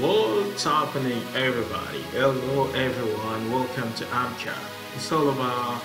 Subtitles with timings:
[0.00, 2.02] What's happening, everybody?
[2.12, 3.50] Hello, everyone.
[3.50, 4.54] Welcome to AMCA.
[4.94, 5.82] It's all about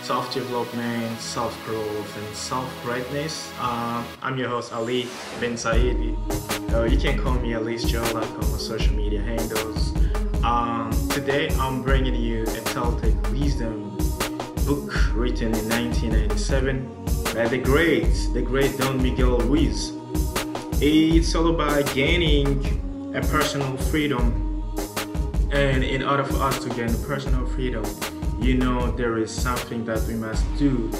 [0.00, 3.52] self development, self growth, and self greatness.
[3.60, 5.02] Um, I'm your host, Ali
[5.38, 6.16] Ben Saidi.
[6.72, 9.94] Uh, you can call me Alice Jola on my social media handles.
[10.42, 13.90] Um, today, I'm bringing you a Toltec Wisdom
[14.64, 19.92] book written in 1997 by the great, the great Don Miguel Ruiz.
[20.80, 22.81] It's all about gaining
[23.14, 24.48] a personal freedom.
[25.52, 27.84] And in order for us to gain personal freedom,
[28.40, 30.90] you know, there is something that we must do.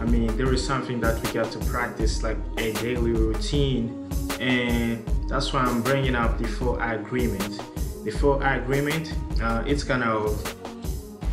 [0.00, 4.10] I mean, there is something that we got to practice, like a daily routine.
[4.40, 7.60] And that's why I'm bringing up the four agreement.
[8.04, 10.42] The four agreement, uh, it's kind of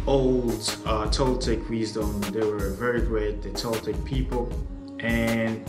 [0.06, 0.52] old
[0.86, 2.22] uh, Toltec wisdom.
[2.32, 4.52] They were very great, the Toltec people.
[5.00, 5.66] And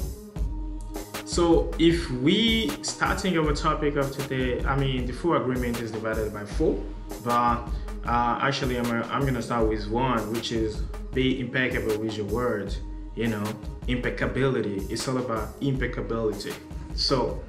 [1.38, 6.34] so if we starting our topic of today, I mean the four agreement is divided
[6.34, 6.83] by four,
[7.23, 7.62] but
[8.05, 10.78] uh, actually I'm, I'm gonna start with one, which is
[11.14, 12.75] be impeccable with your word.
[13.14, 13.44] You know,
[13.86, 14.78] impeccability.
[14.91, 16.55] It's all about impeccability.
[16.97, 17.41] So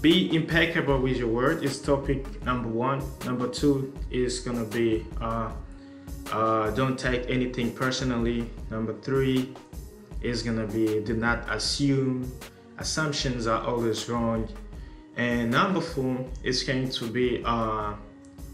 [0.00, 3.04] be impeccable with your word is topic number one.
[3.26, 5.52] Number two is gonna be uh,
[6.32, 8.48] uh, don't take anything personally.
[8.70, 9.54] Number three
[10.22, 12.32] is gonna be do not assume
[12.78, 14.48] assumptions are always wrong.
[15.16, 17.94] And number four is going to be uh,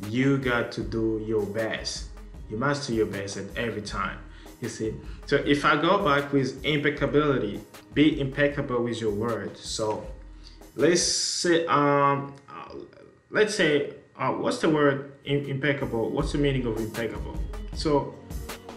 [0.08, 2.06] you got to do your best.
[2.50, 4.18] You must do your best at every time.
[4.60, 4.94] You see.
[5.27, 7.60] So if I go back with impeccability,
[7.94, 9.56] be impeccable with your word.
[9.56, 10.06] So
[10.77, 12.74] let's say um uh,
[13.30, 16.10] let's say uh, what's the word impeccable?
[16.10, 17.38] What's the meaning of impeccable?
[17.74, 18.14] So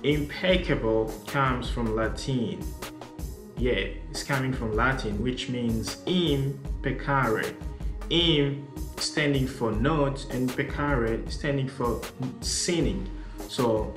[0.03, 2.63] impeccable comes from Latin
[3.57, 7.53] yeah, it's coming from Latin, which means im peccare.
[8.09, 12.01] Im standing for not and peccare standing for
[12.41, 13.09] sinning.
[13.47, 13.93] So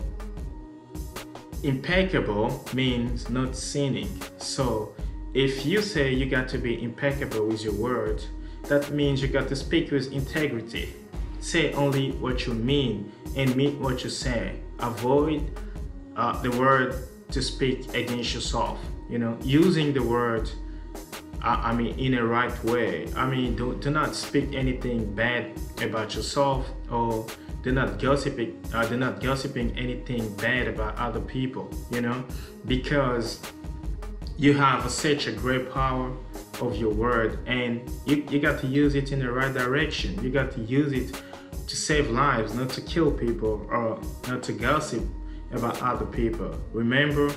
[1.63, 4.21] impeccable means not sinning.
[4.39, 4.95] So
[5.35, 8.23] if you say you got to be impeccable with your word,
[8.65, 10.93] that means you got to speak with integrity.
[11.41, 14.61] Say only what you mean and mean what you say.
[14.81, 15.51] Avoid
[16.17, 18.79] uh, the word to speak against yourself
[19.09, 20.51] you know using the word
[21.43, 23.07] I, mean in a right way.
[23.15, 27.27] I mean do, do not speak anything bad about yourself or
[27.63, 32.25] do not gossiping uh, do not gossiping anything bad about other people you know
[32.67, 33.41] because
[34.39, 36.13] you have such a great power
[36.61, 40.23] of your word and you, you got to use it in the right direction.
[40.23, 41.21] You got to use it
[41.67, 45.03] to save lives not to kill people or not to gossip
[45.53, 46.59] about other people.
[46.73, 47.35] Remember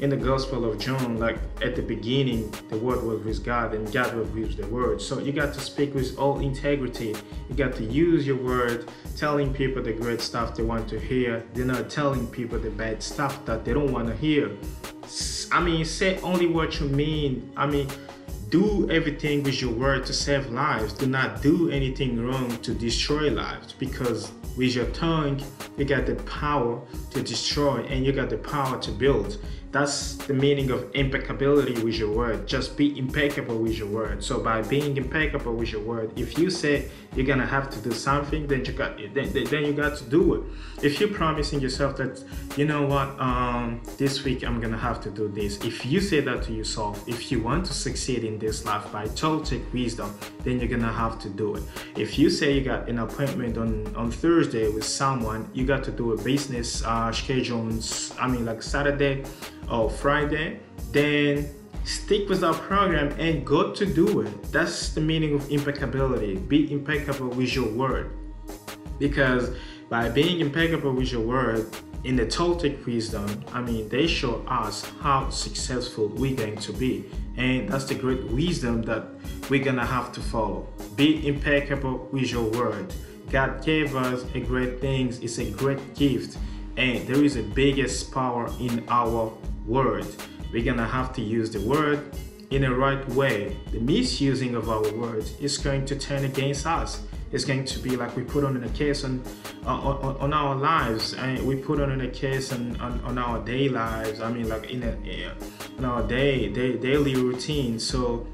[0.00, 3.90] in the Gospel of John, like at the beginning, the Word was with God and
[3.92, 5.00] God was with the Word.
[5.00, 7.14] So you got to speak with all integrity.
[7.48, 11.44] You got to use your word, telling people the great stuff they want to hear.
[11.52, 14.56] They're not telling people the bad stuff that they don't want to hear.
[15.52, 17.52] I mean, say only what you mean.
[17.56, 17.88] I mean,
[18.48, 20.94] do everything with your word to save lives.
[20.94, 25.42] Do not do anything wrong to destroy lives because with your tongue,
[25.76, 26.80] you got the power
[27.10, 29.38] to destroy and you got the power to build.
[29.72, 32.48] That's the meaning of impeccability with your word.
[32.48, 34.24] Just be impeccable with your word.
[34.24, 37.92] So by being impeccable with your word, if you say you're gonna have to do
[37.92, 40.42] something, then you got then, then you got to do it.
[40.82, 42.24] If you're promising yourself that
[42.56, 45.58] you know what, um, this week I'm gonna have to do this.
[45.64, 49.06] If you say that to yourself, if you want to succeed in this life by
[49.06, 51.62] Toltec wisdom, then you're gonna have to do it.
[51.96, 55.92] If you say you got an appointment on on Thursday with someone, you got to
[55.92, 57.60] do a business uh, schedule.
[58.18, 59.24] I mean, like Saturday
[59.70, 60.60] or Friday,
[60.92, 61.48] then
[61.84, 64.42] stick with our program and go to do it.
[64.52, 66.36] That's the meaning of impeccability.
[66.36, 68.12] Be impeccable with your word.
[68.98, 69.56] Because
[69.88, 74.84] by being impeccable with your word, in the Toltec wisdom, I mean, they show us
[75.00, 77.04] how successful we're going to be.
[77.36, 79.04] And that's the great wisdom that
[79.50, 80.66] we're gonna have to follow.
[80.96, 82.92] Be impeccable with your word.
[83.30, 86.38] God gave us a great things, it's a great gift,
[86.76, 89.32] and there is a biggest power in our
[89.66, 90.06] word.
[90.52, 92.12] We're gonna have to use the word
[92.50, 93.56] in a right way.
[93.72, 97.02] The misusing of our words is going to turn against us.
[97.32, 99.22] It's going to be like we put on a case on,
[99.64, 103.68] on, on our lives, and we put on a case on, on, on our day
[103.68, 104.20] lives.
[104.20, 105.30] I mean, like in, a, eh,
[105.78, 107.78] in our day, day daily routine.
[107.78, 108.26] So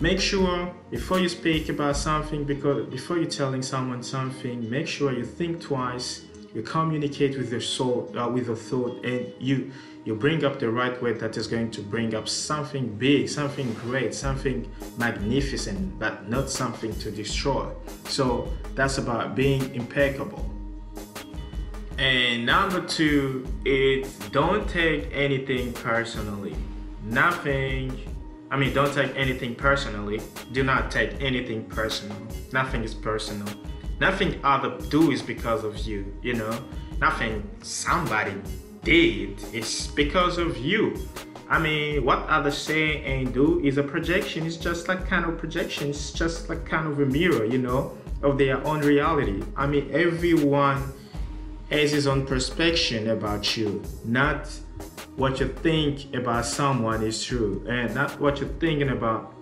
[0.00, 5.12] make sure before you speak about something, because before you're telling someone something, make sure
[5.12, 6.24] you think twice
[6.54, 9.72] you communicate with your soul, uh, with your thought, and you
[10.04, 13.72] you bring up the right word that is going to bring up something big, something
[13.74, 17.70] great, something magnificent, but not something to destroy.
[18.04, 20.50] So that's about being impeccable.
[21.96, 26.54] And number two is don't take anything personally.
[27.04, 27.98] Nothing,
[28.50, 30.20] I mean, don't take anything personally.
[30.52, 32.16] Do not take anything personal.
[32.52, 33.48] Nothing is personal.
[34.00, 36.58] Nothing other do is because of you, you know?
[37.00, 38.34] Nothing somebody
[38.82, 40.96] did is because of you.
[41.48, 44.46] I mean, what others say and do is a projection.
[44.46, 45.90] It's just like kind of projection.
[45.90, 49.42] It's just like kind of a mirror, you know, of their own reality.
[49.56, 50.92] I mean, everyone
[51.70, 54.48] has his own perception about you, not
[55.16, 59.34] what you think about someone is true, and not what you're thinking about.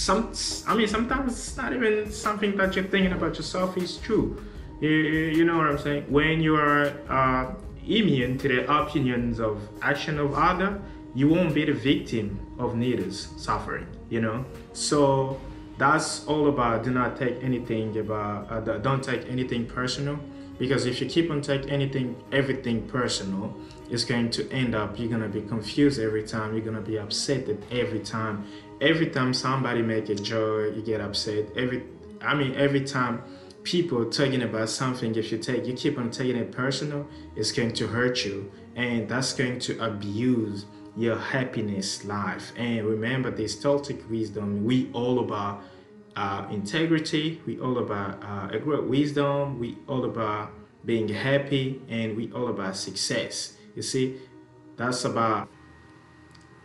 [0.00, 0.32] Some,
[0.66, 4.42] I mean, sometimes it's not even something that you're thinking about yourself is true.
[4.80, 6.04] You, you know what I'm saying?
[6.08, 7.52] When you are uh,
[7.86, 10.80] immune to the opinions of action of other,
[11.14, 13.86] you won't be the victim of neither's suffering.
[14.08, 15.38] You know, so
[15.76, 16.82] that's all about.
[16.82, 18.50] Do not take anything about.
[18.50, 20.18] Uh, don't take anything personal
[20.58, 23.56] because if you keep on taking anything everything personal
[23.88, 26.82] it's going to end up you're going to be confused every time you're going to
[26.82, 28.44] be upset every time
[28.80, 31.82] every time somebody make a joke you get upset every
[32.20, 33.22] i mean every time
[33.62, 37.06] people talking about something if you take you keep on taking it personal
[37.36, 40.66] it's going to hurt you and that's going to abuse
[40.96, 45.62] your happiness life and remember this Toltec wisdom we all about
[46.16, 50.50] uh, integrity, we all about uh, a great wisdom, we all about
[50.84, 53.56] being happy, and we all about success.
[53.74, 54.18] You see,
[54.76, 55.48] that's about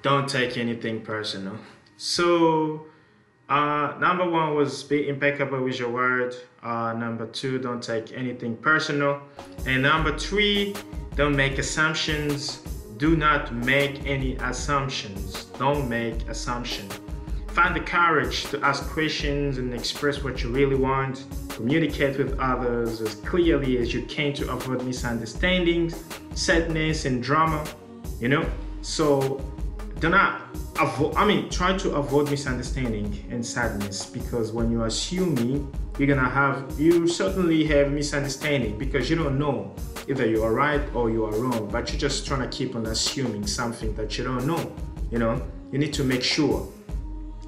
[0.02, 1.58] don't take anything personal.
[1.98, 2.86] So,
[3.48, 6.36] uh, number one was be impeccable with your word.
[6.64, 9.22] Uh, number two, don't take anything personal.
[9.66, 10.76] And number three,
[11.16, 12.58] don't make assumptions.
[12.98, 15.46] Do not make any assumptions.
[15.60, 17.00] Don't make assumptions.
[17.50, 21.24] Find the courage to ask questions and express what you really want.
[21.50, 26.04] Communicate with others as clearly as you can to avoid misunderstandings,
[26.34, 27.64] sadness, and drama.
[28.20, 28.46] You know?
[28.82, 29.40] So
[30.00, 30.42] do not
[30.80, 36.30] avoid, I mean, try to avoid misunderstanding and sadness because when you're assuming, you're gonna
[36.30, 39.74] have, you certainly have misunderstanding because you don't know
[40.08, 42.86] either you are right or you are wrong, but you're just trying to keep on
[42.88, 44.72] assuming something that you don't know.
[45.12, 46.68] You know, you need to make sure.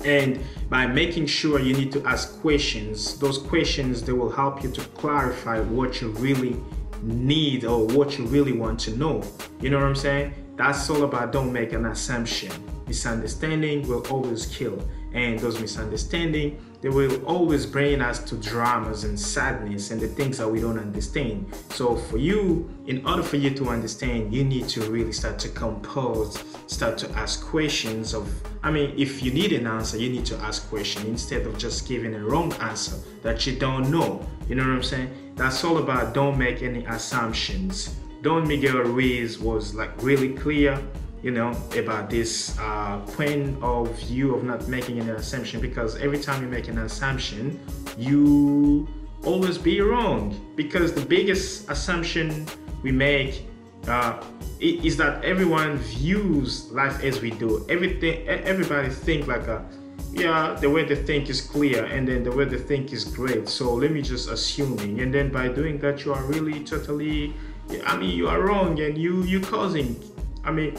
[0.06, 0.40] And
[0.70, 3.18] by making sure you need to ask questions.
[3.18, 6.56] Those questions they will help you to clarify what you really
[7.02, 9.24] need or what you really want to know.
[9.60, 12.51] You know what i'm saying that's all about don't make an assumption.
[12.88, 14.81] Misunderstanding will always kill
[15.13, 20.38] and those misunderstandings they will always bring us to dramas and sadness and the things
[20.38, 21.51] that we don't understand.
[21.69, 25.50] So for you in order for you to understand you need to really start to
[25.50, 28.30] compose start to ask questions of
[28.63, 31.88] i mean if you need an answer you need to ask questions instead of just
[31.88, 34.25] giving a wrong answer that you don't know.
[34.48, 35.09] You know what i'm saying?
[35.36, 40.81] That's all about don't make any assumptions don miguel ruiz was like really clear
[41.24, 46.19] you know about this uh, point of view of not making an assumption because every
[46.19, 47.60] time you make an assumption
[47.98, 48.88] you
[49.25, 52.46] always be wrong because the biggest assumption
[52.84, 53.46] we make
[53.88, 54.22] uh,
[54.60, 57.66] is that everyone views life as we do.
[57.69, 59.66] Everything everybody think like a
[60.12, 63.48] yeah the way they think is clear and then the way they think is great.
[63.48, 67.33] So let me just assuming and then by doing that you are really totally
[67.86, 69.95] i mean you are wrong and you you causing
[70.44, 70.76] i mean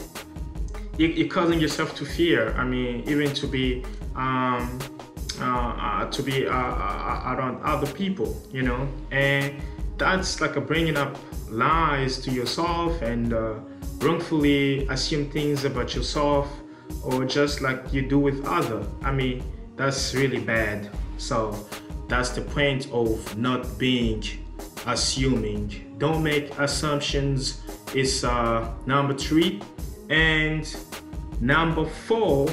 [0.99, 2.53] you're causing yourself to fear.
[2.57, 4.77] I mean, even to be um,
[5.39, 9.53] uh, uh, to be uh, uh, around other people, you know, and
[9.97, 11.17] that's like a bringing up
[11.49, 13.55] lies to yourself and uh,
[13.99, 16.51] wrongfully assume things about yourself
[17.03, 18.85] or just like you do with other.
[19.01, 19.41] I mean,
[19.77, 20.89] that's really bad.
[21.17, 21.65] So
[22.09, 24.23] that's the point of not being
[24.85, 25.95] assuming.
[25.97, 27.61] Don't make assumptions.
[27.95, 29.61] Is uh, number three
[30.09, 30.75] and
[31.41, 32.47] number four,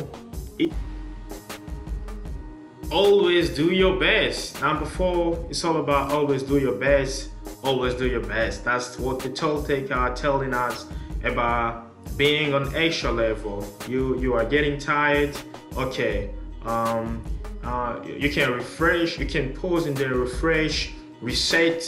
[2.90, 4.60] always do your best.
[4.62, 7.30] Number four, it's all about always do your best.
[7.62, 8.64] Always do your best.
[8.64, 10.86] That's what the Toltec are telling us
[11.24, 11.86] about
[12.16, 13.66] being on extra level.
[13.88, 15.36] You you are getting tired.
[15.76, 16.30] Okay.
[16.64, 17.22] Um,
[17.62, 19.18] uh, you can refresh.
[19.18, 20.92] You can pause and then refresh,
[21.26, 21.80] reset,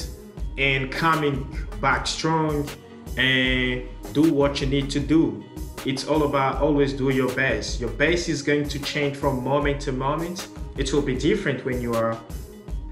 [0.58, 1.34] and coming
[1.80, 2.68] back strong
[3.16, 5.44] and do what you need to do
[5.86, 7.80] it's all about always do your best.
[7.80, 10.48] Your best is going to change from moment to moment.
[10.76, 12.18] It will be different when you are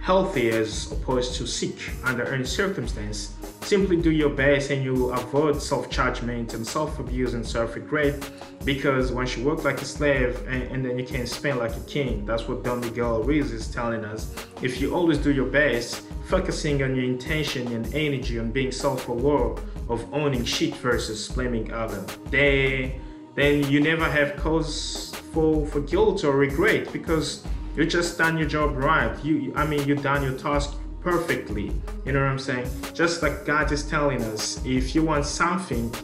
[0.01, 3.36] healthy as opposed to sick under any circumstance.
[3.67, 8.31] Simply do your best and you avoid self-judgment and self-abuse and self-regret
[8.65, 11.81] because once you work like a slave and, and, then you can spend like a
[11.81, 12.25] king.
[12.25, 14.33] That's what don miguel ruiz is telling us.
[14.63, 19.57] If you always do your best focusing on your intention and energy on being self-aware
[19.89, 23.01] of owning shit versus blaming other then
[23.35, 27.45] then you never have cause for for guilt or regret because
[27.77, 29.13] you just done your job right.
[29.25, 30.75] You i mean you done your task
[31.07, 31.71] perfectly.
[32.05, 32.69] You know what I'm saying?
[32.93, 35.95] Just like God is telling us, if you want something,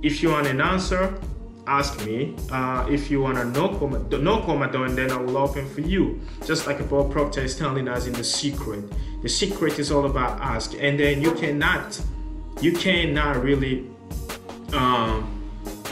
[0.00, 1.18] if you want an answer,
[1.66, 2.36] ask me.
[2.52, 5.80] Uh, if you want a no comment, no comment and then I will open for
[5.80, 6.20] you.
[6.44, 8.84] Just like Bob Proctor is telling us in the secret.
[9.22, 12.00] The secret is all about ask, and then you cannot,
[12.60, 13.90] you cannot really.
[14.72, 15.35] Um,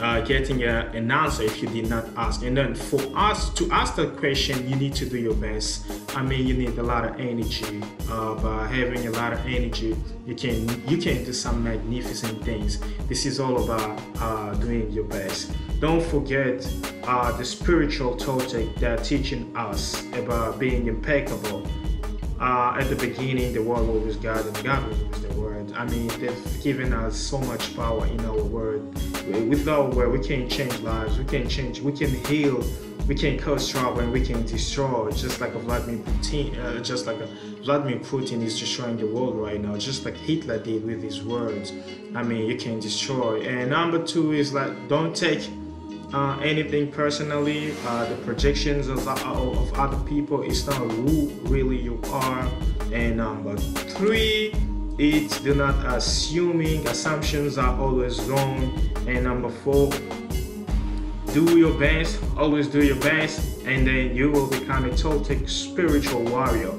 [0.00, 2.42] uh, getting a, an answer if you did not ask.
[2.42, 5.86] And then for us to ask that question, you need to do your best.
[6.16, 7.82] I mean, you need a lot of energy.
[8.10, 9.96] Uh, by having a lot of energy,
[10.26, 12.80] you can you can do some magnificent things.
[13.08, 15.52] This is all about uh, doing your best.
[15.80, 16.66] Don't forget
[17.04, 21.66] uh, the spiritual topic they're teaching us about being impeccable.
[22.40, 25.03] Uh, at the beginning, the world was God and God.
[25.76, 28.94] I mean, they've given us so much power in our Word
[29.48, 32.64] without where we can change lives, we can change, we can heal,
[33.08, 35.10] we can cause trouble, and we can destroy.
[35.10, 37.26] Just like a Vladimir Putin, uh, just like a
[37.62, 41.72] Vladimir Putin is destroying the world right now, just like Hitler did with his words.
[42.14, 43.42] I mean, you can destroy.
[43.42, 45.48] And number two is like, don't take
[46.12, 47.74] uh, anything personally.
[47.86, 52.48] Uh, the projections of, of other people is not who really you are.
[52.92, 54.54] And number three
[54.98, 58.78] it's do not assuming assumptions are always wrong.
[59.06, 59.90] And number four
[61.32, 62.20] do your best.
[62.36, 63.62] Always do your best.
[63.64, 66.72] And then you will become a total spiritual warrior.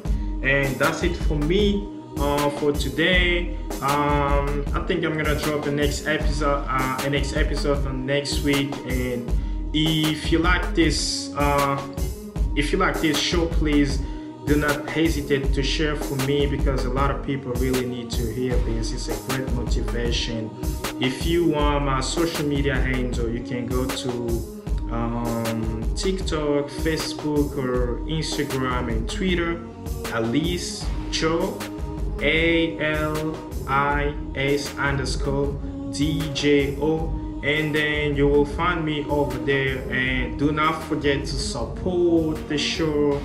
[0.43, 3.57] And that's it for me uh, for today.
[3.81, 8.43] Um, i think i'm gonna drop the next episode uh, the next episode on next
[8.43, 8.74] week.
[8.88, 9.29] And
[9.74, 11.81] if you like this uh,
[12.55, 14.01] if you like this show please
[14.46, 18.32] do not hesitate to share for me because a lot of people really need to
[18.32, 18.92] hear this.
[18.92, 20.50] It's a great motivation.
[21.02, 24.10] If you want my social media handle, you can go to
[24.92, 29.60] um, TikTok, Facebook, or Instagram and Twitter.
[30.14, 31.60] Alice Cho,
[32.22, 33.36] A L
[33.68, 35.54] I S underscore
[35.92, 41.20] D J O and then you will find me over there and do not forget
[41.25, 43.22] to support the show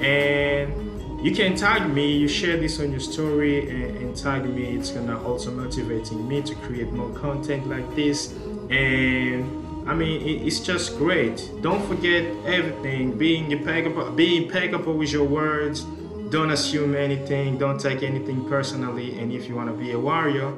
[0.00, 4.76] and you can tag me you share this on your story and, and, tag me.
[4.76, 8.32] It's gonna also motivating me to create more content like this.
[8.70, 11.50] And i mean it, it's just great.
[11.62, 13.16] Don't forget everything.
[13.16, 15.86] Being impeccable being impeccable with your words.
[16.30, 17.58] Don't assume anything.
[17.58, 19.18] Don't take anything personally.
[19.18, 20.52] And if you want to be a warrior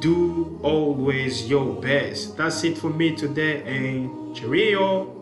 [0.00, 2.36] do always your best.
[2.36, 3.62] That's it for me today.
[3.64, 5.17] And cheerio